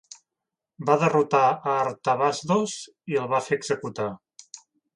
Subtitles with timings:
[0.89, 2.75] Va derrotar a Artabasdos
[3.15, 4.09] i el va fer executar.